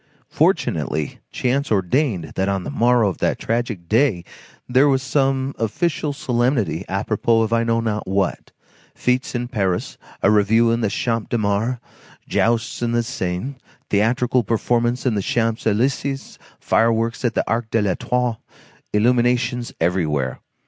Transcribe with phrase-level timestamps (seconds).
[0.31, 4.23] Fortunately, chance ordained that on the morrow of that tragic day,
[4.67, 10.71] there was some official solemnity apropos of I know not what,—fêtes in Paris, a review
[10.71, 11.77] in the Champ de Mars,
[12.27, 13.57] jousts on the Seine,
[13.91, 18.39] theatrical performances in the Champs Élysées, fireworks at the Arc de l'Étoile,
[18.91, 20.39] illuminations everywhere.